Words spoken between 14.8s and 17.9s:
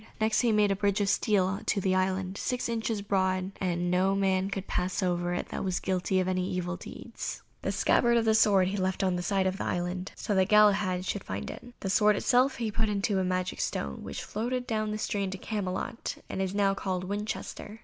the stream to Camelot, that is now called Winchester.